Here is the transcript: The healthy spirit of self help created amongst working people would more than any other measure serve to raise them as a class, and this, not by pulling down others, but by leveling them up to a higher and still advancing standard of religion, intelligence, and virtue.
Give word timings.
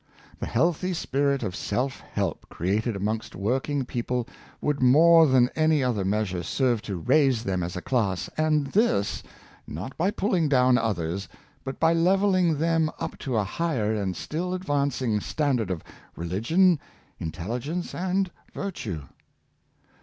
The 0.39 0.47
healthy 0.47 0.95
spirit 0.95 1.43
of 1.43 1.55
self 1.55 1.99
help 1.99 2.49
created 2.49 2.95
amongst 2.95 3.35
working 3.35 3.85
people 3.85 4.27
would 4.59 4.81
more 4.81 5.27
than 5.27 5.51
any 5.55 5.83
other 5.83 6.03
measure 6.03 6.41
serve 6.41 6.81
to 6.89 6.95
raise 6.95 7.43
them 7.43 7.61
as 7.61 7.75
a 7.75 7.83
class, 7.83 8.27
and 8.35 8.65
this, 8.65 9.21
not 9.67 9.95
by 9.99 10.09
pulling 10.09 10.49
down 10.49 10.79
others, 10.79 11.29
but 11.63 11.79
by 11.79 11.93
leveling 11.93 12.57
them 12.57 12.89
up 12.99 13.19
to 13.19 13.37
a 13.37 13.43
higher 13.43 13.93
and 13.93 14.17
still 14.17 14.55
advancing 14.55 15.19
standard 15.19 15.69
of 15.69 15.83
religion, 16.15 16.79
intelligence, 17.19 17.93
and 17.93 18.31
virtue. 18.51 19.03